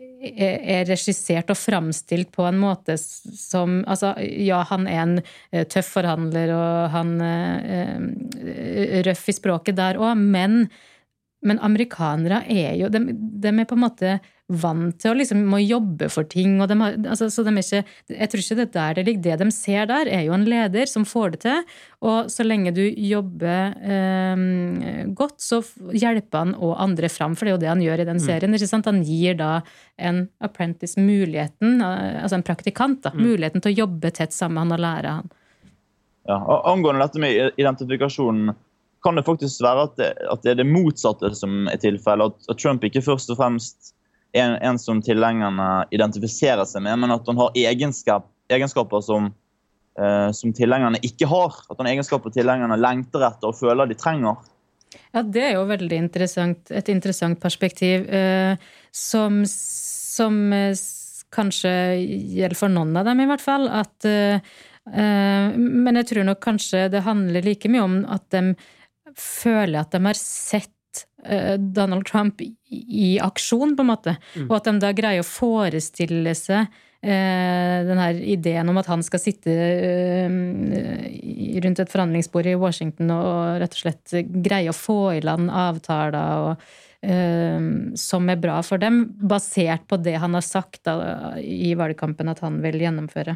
[0.00, 5.92] er regissert og framstilt på en måte som Altså, ja, han er en eh, tøff
[5.98, 10.66] forhandler, og han er eh, røff i språket der òg, men,
[11.42, 14.14] men amerikanere er jo de, de, er på en måte
[14.52, 16.58] vant til å liksom må jobbe for ting.
[16.60, 17.80] og de har, altså, så de er ikke,
[18.12, 19.22] Jeg tror ikke det er der det ligger.
[19.22, 21.64] Det de ser der, er jo en leder som får det til.
[22.04, 27.34] Og så lenge du jobber eh, godt, så hjelper han og andre fram.
[27.34, 28.26] For det er jo det han gjør i den mm.
[28.26, 28.58] serien.
[28.62, 28.90] sant?
[28.90, 29.52] Han gir da
[29.98, 33.22] en apprentice muligheten, altså en praktikant, da, mm.
[33.22, 35.32] muligheten til å jobbe tett sammen med han og lære han.
[36.28, 38.52] Ja, og Angående dette med identifikasjonen,
[39.02, 42.32] kan det faktisk være at det, at det er det motsatte som er tilfellet?
[42.32, 43.92] At, at Trump ikke først og fremst
[44.32, 49.28] en, en som tilhengerne identifiserer seg med, men at han har egenskap, egenskaper som,
[50.00, 51.58] eh, som tilhengerne ikke har.
[51.68, 54.40] At han har egenskaper tilhengerne lengter etter og føler de trenger.
[55.12, 58.56] Ja, det er jo veldig interessant, et interessant perspektiv eh,
[58.92, 60.76] som, som eh,
[61.32, 61.72] kanskje
[62.36, 63.68] gjelder for noen av dem, i hvert fall.
[63.72, 64.40] At, eh,
[64.92, 68.54] eh, men jeg tror nok kanskje det handler like mye om at de
[69.18, 70.72] føler at de har sett
[71.24, 74.16] Eh, Donald Trump i aksjon, på en måte.
[74.34, 74.48] Mm.
[74.48, 79.04] Og at de da greier å forestille seg eh, den her ideen om at han
[79.06, 80.38] skal sitte eh,
[81.62, 86.48] rundt et forhandlingsbord i Washington og rett og slett greie å få i land avtaler
[86.48, 86.72] og,
[87.98, 92.44] som er bra for dem, basert på det han har sagt da, i valgkampen at
[92.44, 93.34] han vil gjennomføre.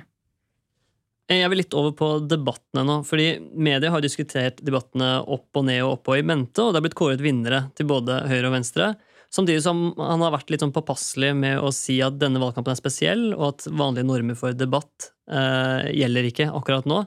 [1.27, 3.01] Jeg vil litt over på debattene nå.
[3.07, 6.79] fordi Media har diskutert debattene opp og ned og opp og i mente, og det
[6.79, 8.93] har blitt kåret vinnere til både høyre og venstre.
[9.35, 12.79] Samtidig som han har vært litt sånn påpasselig med å si at denne valgkampen er
[12.79, 17.03] spesiell, og at vanlige normer for debatt eh, gjelder ikke akkurat nå.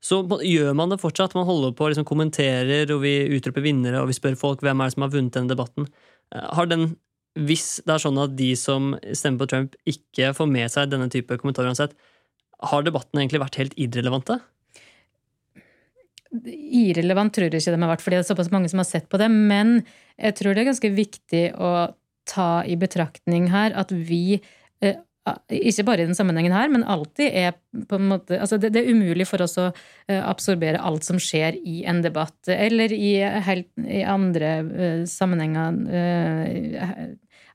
[0.00, 1.34] Så gjør man det fortsatt.
[1.36, 4.80] Man holder på og liksom kommenterer, og vi utroper vinnere, og vi spør folk hvem
[4.80, 5.90] er det som har vunnet denne debatten.
[6.34, 6.94] Eh, har den,
[7.38, 11.10] Hvis det er sånn at de som stemmer på Trump, ikke får med seg denne
[11.12, 11.92] type kommentarer uansett,
[12.58, 14.38] har debattene egentlig vært helt irrelevante?
[16.28, 19.08] Irrelevant tror jeg ikke de har vært, fordi det er såpass mange som har sett
[19.08, 19.30] på det.
[19.32, 19.78] Men
[20.18, 21.72] jeg tror det er ganske viktig å
[22.28, 24.40] ta i betraktning her at vi
[24.84, 24.98] eh,
[25.48, 27.56] ikke bare i den sammenhengen her, men alltid er
[27.88, 31.20] på en måte altså det, det, er umulig for oss å eh, absorbere alt som
[31.20, 33.14] skjer i en debatt, eller i,
[33.48, 35.80] helt, i andre uh, sammenhenger.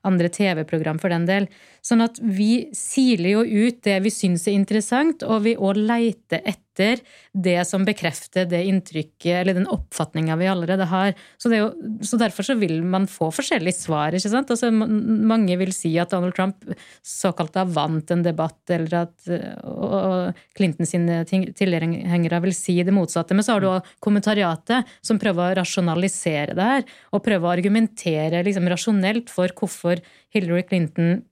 [0.04, 1.48] Andre TV-program for den del.
[1.84, 6.42] Sånn at vi siler jo ut det vi syns er interessant, og vi òg leiter
[6.44, 11.14] etter det som bekrefter det inntrykket, eller den oppfatninga vi allerede har.
[11.40, 11.70] Så, jo,
[12.02, 14.14] så, derfor så vil man få forskjellige svar.
[14.16, 14.50] ikke sant?
[14.50, 16.64] Altså, mange vil si at Donald Trump
[17.04, 19.30] såkalt har vant en debatt, eller at
[19.64, 23.36] og Clinton sine tilhengere vil si det motsatte.
[23.36, 27.54] Men så har du òg kommentariatet, som prøver å rasjonalisere det her, og prøver å
[27.54, 30.02] argumentere liksom, rasjonelt for hvorfor
[30.34, 31.22] Hillary Clinton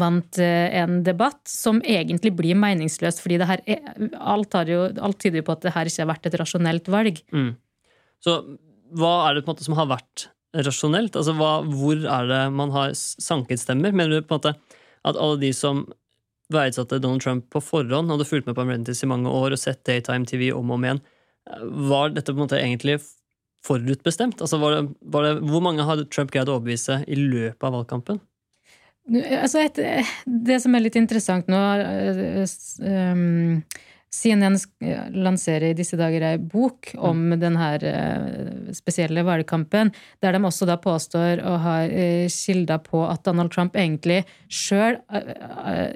[0.00, 3.62] vant eh, en debatt som egentlig blir meningsløs, fordi er,
[4.18, 7.22] alt, jo, alt, tyder jo på at det her ikke har vært et rasjonelt valg.
[7.34, 7.54] Mm.
[8.22, 8.38] Så
[8.98, 10.28] hva er det på en måte som har vært
[10.66, 11.16] rasjonelt?
[11.16, 13.94] Altså, hva, hvor er det man har sanket stemmer?
[13.94, 14.56] Mener du på en måte
[15.08, 15.86] at alle de som
[16.52, 19.82] verdsatte Donald Trump på forhånd, hadde fulgt med på Amenities i mange år og sett
[19.88, 21.02] Daytime TV om og om igjen.
[21.92, 22.98] Var dette på en måte egentlig
[23.66, 24.42] forutbestemt?
[24.42, 24.82] Altså var det,
[25.14, 28.20] var det, hvor mange hadde Trump greid å overbevise i løpet av valgkampen?
[29.10, 29.80] Altså et,
[30.26, 31.58] det som er litt interessant nå
[32.86, 33.64] um,
[34.12, 34.58] CNN
[35.16, 37.36] lanserer i disse dager ei bok om mm.
[37.40, 37.56] den
[38.76, 41.76] spesielle valgkampen, der de også da påstår å ha
[42.28, 44.20] kilder på at Donald Trump egentlig
[44.52, 45.00] sjøl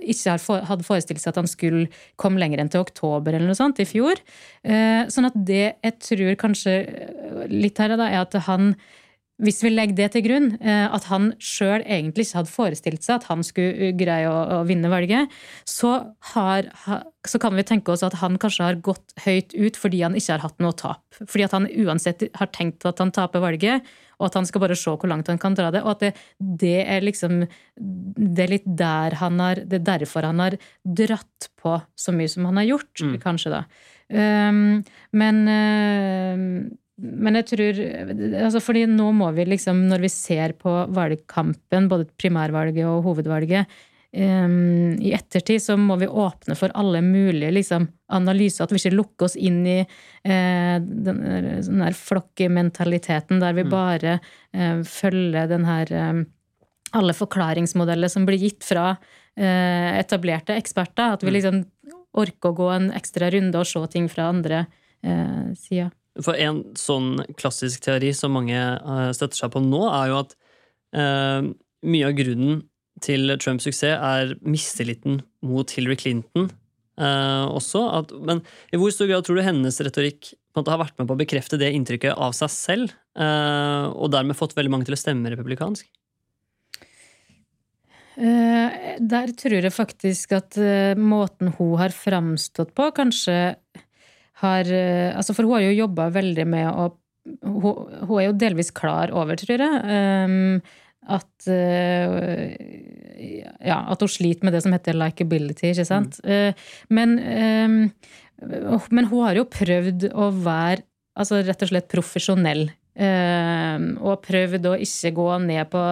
[0.00, 0.38] ikke
[0.70, 3.88] hadde forestilt seg at han skulle komme lenger enn til oktober eller noe sånt i
[3.88, 4.18] fjor.
[4.64, 6.78] Sånn at det jeg tror kanskje
[7.52, 8.72] litt her da, er at han
[9.42, 13.18] hvis vi legger det til grunn, eh, at han sjøl egentlig ikke hadde forestilt seg
[13.18, 15.32] at han skulle eh, greie å, å vinne valget,
[15.68, 15.92] så,
[16.32, 16.70] har,
[17.28, 20.38] så, kan vi tenke oss at han kanskje har gått høyt ut fordi han ikke
[20.38, 21.04] har hatt noe tap.
[21.18, 23.84] Fordi at han uansett har tenkt at han taper valget,
[24.16, 25.84] og at han skal bare se hvor langt han kan dra det.
[25.84, 26.12] Og at det,
[26.64, 27.42] det er liksom
[27.76, 32.32] Det er litt der han har Det er derfor han har dratt på så mye
[32.32, 33.20] som han har gjort, mm.
[33.20, 33.62] kanskje, da.
[34.06, 34.84] Um,
[35.18, 36.40] men uh,
[36.96, 37.80] men jeg tror
[38.46, 43.68] altså fordi nå må vi liksom, når vi ser på valgkampen, både primærvalget og hovedvalget,
[44.16, 48.64] um, i ettertid så må vi åpne for alle mulige liksom, analyser.
[48.64, 51.20] At vi ikke lukker oss inn i uh, den
[51.66, 53.72] sånn der flokkmentaliteten der vi mm.
[53.72, 56.24] bare uh, følger den her um,
[56.96, 61.18] alle forklaringsmodeller som blir gitt fra uh, etablerte eksperter.
[61.18, 61.36] At vi mm.
[61.38, 61.62] liksom
[62.16, 64.64] orker å gå en ekstra runde og se ting fra andre
[65.04, 65.92] uh, sider.
[66.24, 70.36] For en sånn klassisk teori som mange uh, støtter seg på nå, er jo at
[70.96, 71.48] eh,
[71.86, 72.62] mye av grunnen
[73.04, 77.82] til Trumps suksess er mistilliten mot Hillary Clinton eh, også.
[77.98, 78.40] At, men
[78.72, 81.68] i hvor stor grad tror du hennes retorikk har vært med på å bekrefte det
[81.76, 85.84] inntrykket av seg selv, og dermed fått veldig mange til å stemme republikansk?
[88.16, 90.56] der tror jeg faktisk at
[90.96, 93.36] måten hun har framstått på, kanskje
[94.42, 96.90] har eh, altså For hun har jo jobba veldig med å
[97.42, 99.78] hun, hun, er jo delvis klar over, tror jeg,
[100.30, 100.60] um,
[101.10, 102.52] at uh,
[103.66, 106.20] Ja, at hun sliter med det som heter likeability, ikke sant?
[106.22, 106.54] Mm.
[106.94, 107.16] Men,
[108.38, 110.84] men hun har jo prøvd å være
[111.18, 112.68] altså rett og slett profesjonell.
[112.94, 115.82] Og prøvd å ikke gå ned på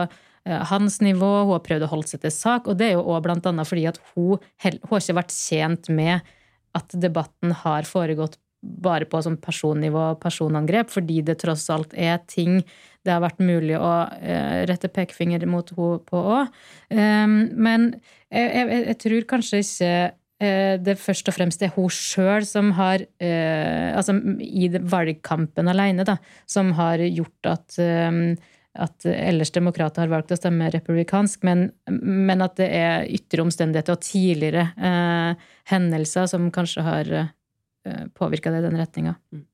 [0.71, 1.33] hans nivå.
[1.49, 3.89] Hun har prøvd å holde seg til sak, og det er jo òg annet fordi
[3.91, 6.35] at hun, hun har ikke vært tjent med
[6.75, 12.63] at debatten har foregått bare på sånn personnivå personangrep, fordi det tross alt er ting
[13.05, 16.53] det har vært mulig å uh, rette pekefinger mot henne på òg.
[16.95, 17.91] Ehm, men
[18.33, 22.73] jeg, jeg, jeg, tror kanskje ikke uh, det først og fremst er hun sjøl som
[22.79, 26.17] har uh, Altså i valgkampen alene, da,
[26.49, 28.33] som har gjort at um,
[28.75, 33.95] at ellers demokrater har valgt å stemme republikansk, men, men at det er ytre omstendigheter
[33.95, 39.15] og tidligere eh, hendelser som kanskje har eh, påvirka det i den retninga.
[39.35, 39.45] Mm.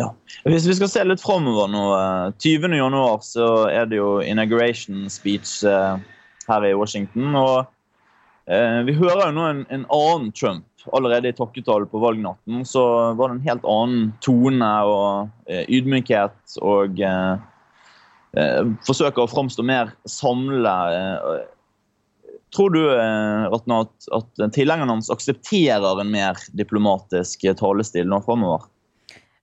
[0.00, 0.08] Ja.
[0.46, 1.84] Hvis vi skal se litt framover nå
[2.40, 2.64] 20.
[2.70, 6.00] Eh, januar så er det jo inauguration speech eh,
[6.48, 7.34] her i Washington.
[7.36, 7.66] og
[8.48, 10.64] eh, Vi hører jo nå en, en annen Trump.
[10.96, 16.60] Allerede i takketallet på valgnatten så var det en helt annen tone og eh, ydmykhet
[16.64, 17.49] og Eh,
[18.86, 20.74] forsøker å framstå mer samla.
[20.94, 21.40] Eh,
[22.54, 28.68] tror du eh, Ratna, at, at tilhengerne hans aksepterer en mer diplomatisk talestil nå framover?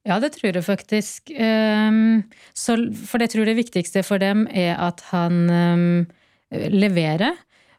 [0.08, 1.34] Ja, det tror jeg faktisk.
[1.36, 6.06] Ehm, for jeg tror det viktigste for dem er at han ehm,
[6.72, 7.36] leverer.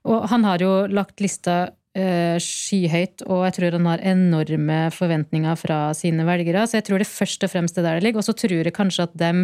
[0.09, 5.79] Og han har jo lagt lista skyhøyt, og jeg tror han har enorme forventninger fra
[5.97, 6.63] sine velgere.
[6.69, 8.21] Så jeg tror det først og fremst er der det ligger.
[8.21, 9.41] Og så tror jeg kanskje at dem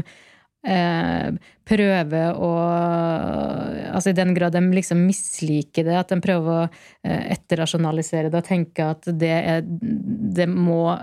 [0.65, 1.33] Eh,
[1.69, 2.53] prøver å
[3.95, 8.41] Altså i den grad de liksom misliker det, at de prøver å eh, etterrasjonalisere det
[8.41, 10.97] og tenke at det er det må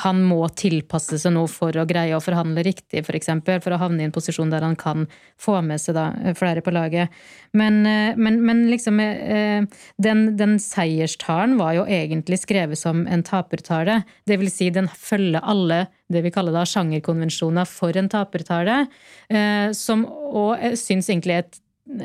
[0.00, 3.06] Han må tilpasse seg noe for å greie å forhandle riktig, f.eks.
[3.10, 5.06] For, eksempel, for å havne i en posisjon der han kan
[5.40, 7.12] få med seg da, flere på laget.
[7.56, 9.68] Men, eh, men, men liksom eh,
[10.00, 14.02] den, den seierstalen var jo egentlig skrevet som en tapertale.
[14.28, 18.82] Det vil si, den følger alle det vi kaller da sjangerkonvensjoner for en tapertale.
[19.30, 21.60] Eh, som òg syns egentlig et,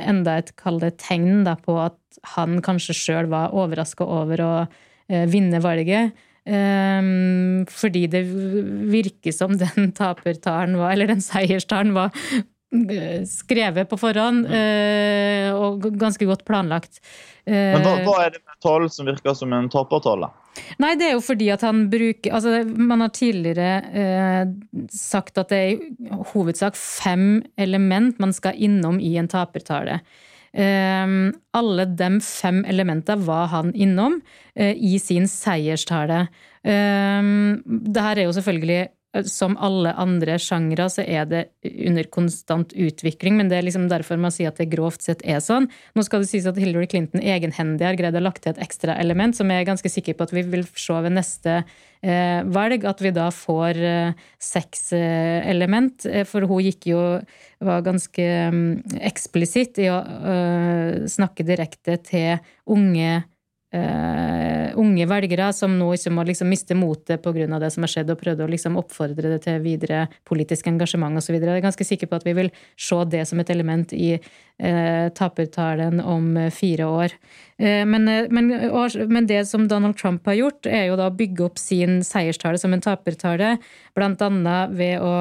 [0.05, 1.99] enda et kall det tegn da, på at
[2.35, 6.15] han kanskje sjøl var overraska over å eh, vinne valget.
[6.45, 8.21] Um, fordi det
[8.91, 12.13] virker som den tapertalen var, eller den seierstalen var
[13.29, 16.99] skrevet på forhånd uh, og ganske godt planlagt.
[17.47, 20.29] Uh, Men hva, hva, er det med tall som virker som en tapertale?
[20.81, 24.43] Nei, det er jo fordi at han bruker altså Man har tidligere eh,
[24.91, 29.99] sagt at det er i hovedsak fem element man skal innom i en tapertale.
[30.55, 31.15] Eh,
[31.59, 34.21] alle de fem elementene var han innom
[34.55, 36.25] eh, i sin seierstale.
[36.63, 37.31] Eh,
[37.65, 38.81] det her er jo selvfølgelig
[39.23, 44.19] som alle andre sjangre så er det under konstant utvikling, men det er liksom derfor
[44.21, 45.69] man sier at det grovt sett er sånn.
[45.95, 48.97] Nå skal det sies at Hillary Clinton egenhendig har greid å lagt til et ekstra
[49.01, 52.85] element, som jeg er ganske sikker på at vi vil se ved neste eh, valg,
[52.87, 56.07] at vi da får eh, seks eh, element.
[56.29, 57.03] For hun gikk jo
[57.65, 58.59] var ganske um,
[58.99, 63.23] eksplisitt i å uh, snakke direkte til unge
[63.75, 67.59] Uh, unge velgere som nå ikke må liksom miste motet pga.
[67.59, 71.35] det som har skjedd, og prøvde å liksom oppfordre det til videre politisk engasjement osv.
[71.35, 75.07] Jeg er ganske sikker på at vi vil se det som et element i uh,
[75.17, 77.17] tapertalen om fire år.
[77.59, 78.53] Uh, men, men,
[79.09, 82.61] men, det som Donald Trump har gjort, er jo da å bygge opp sin seierstale
[82.61, 83.57] som en tapertale,
[83.95, 85.13] annet ved å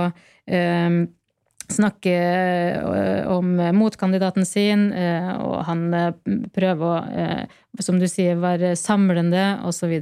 [1.72, 2.14] snakke
[3.32, 5.86] om motkandidaten sin, og han
[6.54, 9.96] prøver å som du sier, være samlende, osv.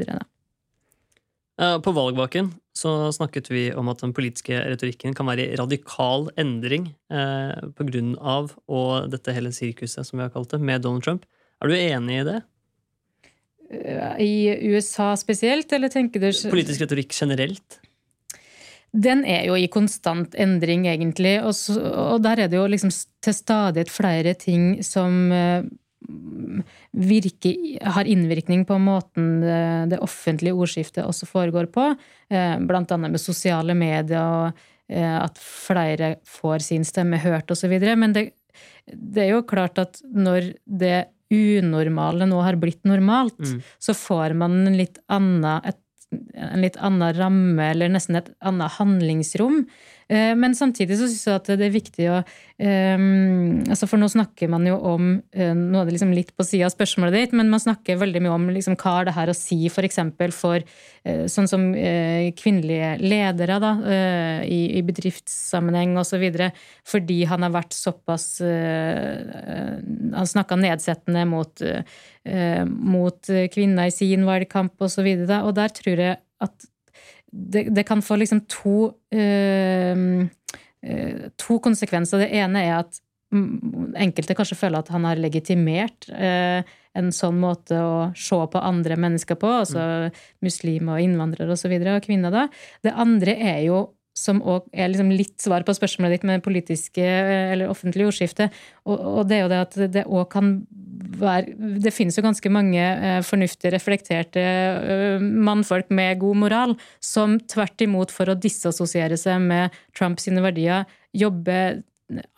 [1.85, 6.89] På valgvaken så snakket vi om at den politiske retorikken kan være i radikal endring
[7.13, 11.27] eh, av og dette hele sirkuset, som vi har kalt det, med Donald Trump.
[11.63, 12.41] Er du enig i det?
[14.21, 14.35] I
[14.73, 17.79] USA spesielt, eller tenker du Politisk retorikk generelt?
[18.93, 21.39] Den er jo i konstant endring, egentlig.
[21.41, 22.93] Og, så, og der er det jo liksom
[23.25, 25.65] til stadighet flere ting som eh,
[26.93, 29.63] virke, har innvirkning på måten det,
[29.95, 31.89] det, offentlige ordskiftet også foregår på.
[32.29, 37.73] Eh, blant annet med sosiale medier og eh, at flere får sin stemme hørt osv.
[37.97, 38.29] Men det,
[38.93, 43.61] det, er jo klart at når det unormale nå har blitt normalt, mm.
[43.81, 45.81] så får man en litt annen, et,
[46.13, 49.65] en litt annen ramme, eller nesten et annet handlingsrom.
[50.13, 54.09] Eh, men samtidig så syns jeg at det er viktig å um, altså For nå
[54.13, 57.37] snakker man jo om uh, Nå er det liksom litt på sida av spørsmålet ditt,
[57.39, 60.01] men man snakker veldig mye om liksom, hva er det her å si f.eks.
[60.19, 63.73] for, for uh, sånn som uh, kvinnelige ledere da,
[64.45, 66.25] i, i bedriftssammenheng osv.
[66.89, 71.63] Fordi han har vært såpass Han snakka nedsettende mot,
[72.69, 74.85] mot kvinner i sin valgkamp osv.
[74.85, 76.67] Og, så videre, og der tror jeg at
[77.33, 80.29] det, det, kan få liksom to, øh,
[81.41, 82.25] to konsekvenser.
[82.25, 83.01] Det ene er at
[83.33, 86.61] enkelte kanskje føler at han har legitimert øh,
[86.99, 90.21] en sånn måte å se på andre mennesker på, altså mm.
[90.45, 92.35] muslimer og innvandrere osv., og, så videre, og kvinner.
[92.35, 92.47] da.
[92.85, 93.79] Det andre er jo
[94.17, 98.49] som òg er liksom litt svar på spørsmålet ditt med politiske eller offentlige ordskifte.
[98.85, 100.55] Og, og, det er jo det at det òg kan
[101.23, 107.39] være Det finnes jo ganske mange eh, fornuftige, reflekterte eh, mannfolk med god moral som
[107.51, 111.83] tvert imot, for å disassosiere seg med Trumps verdier, jobber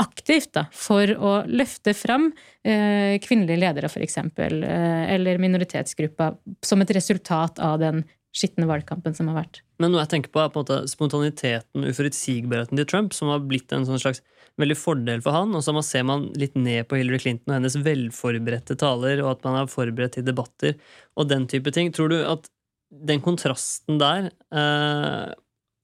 [0.02, 2.28] aktivt da, for å løfte fram
[2.62, 9.30] eh, kvinnelige ledere, f.eks., eh, eller minoritetsgrupper, som et resultat av den skitne valgkampen som
[9.30, 9.60] har vært.
[9.82, 13.44] Men noe jeg tenker på er på en måte spontaniteten, uforutsigbarheten til Trump, som har
[13.46, 14.22] blitt en sånn slags
[14.60, 15.54] veldig fordel for han.
[15.54, 19.46] Og så ser man litt ned på Hillary Clinton og hennes velforberedte taler, og at
[19.46, 20.74] man er forberedt til debatter
[21.18, 21.92] og den type ting.
[21.94, 22.50] Tror du at
[22.94, 25.30] den kontrasten der eh,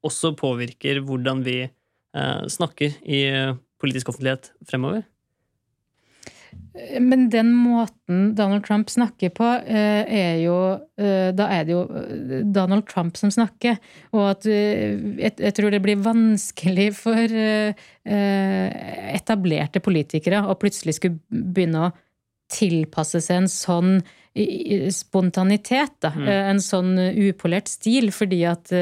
[0.06, 3.24] også påvirker hvordan vi eh, snakker i
[3.80, 5.06] politisk offentlighet fremover?
[7.00, 11.82] Men den måten Donald Trump snakker på, eh, er jo eh, Da er det jo
[11.82, 13.78] eh, Donald Trump som snakker.
[14.14, 17.34] Og at jeg tror det blir vanskelig for
[19.10, 21.92] etablerte politikere å plutselig skulle begynne å
[22.50, 23.92] tilpasse seg en sånn
[24.94, 25.92] spontanitet.
[26.02, 26.10] Da.
[26.14, 26.28] Mm.
[26.54, 28.10] En sånn upolert stil.
[28.14, 28.72] Fordi at,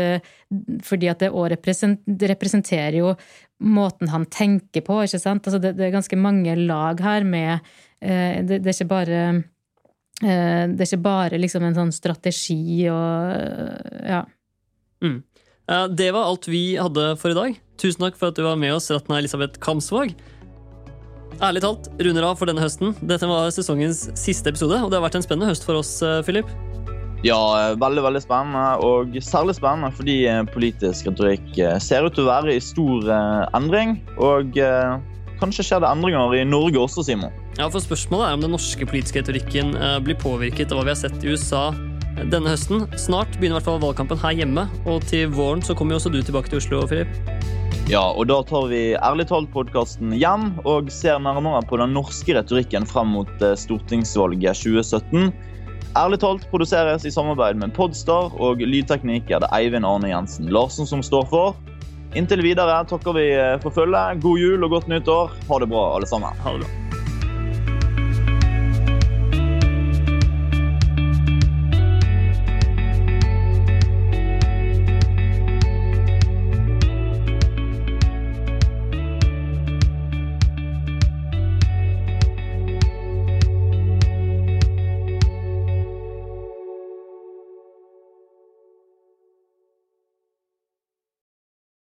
[0.85, 3.15] fordi at det òg representerer jo
[3.59, 5.03] måten han tenker på.
[5.05, 5.47] ikke sant?
[5.47, 7.59] Altså det, det, er ganske mange lag her med
[8.01, 9.21] eh, det, det, er ikke bare
[10.23, 14.25] eh, Det er ikke bare liksom en sånn strategi og eh, ja.
[15.05, 15.23] Mm.
[15.93, 17.59] Det var alt vi hadde for i dag.
[17.79, 20.15] Tusen takk for at du var med oss, Ratna Elisabeth Kamsvåg.
[21.45, 22.97] Ærlig talt runder av for denne høsten.
[23.05, 26.49] Dette var sesongens siste episode, og det har vært en spennende høst for oss, Philip.
[27.27, 28.65] Ja, veldig veldig spennende.
[28.85, 33.11] Og særlig spennende fordi eh, politisk retorikk eh, ser ut til å være i stor
[33.11, 33.99] eh, endring.
[34.23, 34.55] Og
[35.43, 37.35] kanskje skjer det endringer i Norge også, Simon.
[37.59, 39.75] Ja, for Spørsmålet er om den norske politiske retorikken
[40.07, 41.71] blir påvirket av hva vi har sett i USA
[42.31, 42.87] denne høsten.
[42.99, 46.13] Snart begynner i hvert fall valgkampen her hjemme, og til våren så kommer jo også
[46.15, 47.11] du tilbake til Oslo, Filip.
[47.91, 52.87] Ja, og da tar vi ærlig talt-podkasten hjem og ser nærmere på den norske retorikken
[52.87, 55.31] frem mot stortingsvalget 2017.
[55.97, 60.89] Ærlig talt produseres i samarbeid med Podstar, og lydteknikk er det Eivind Arne Jensen Larsen
[60.89, 61.57] som står for.
[62.17, 63.31] Inntil videre takker vi
[63.65, 64.21] for følget.
[64.25, 65.33] God jul og godt nyttår.
[65.49, 66.45] Ha det bra, alle sammen.
[66.45, 66.88] Ha det bra.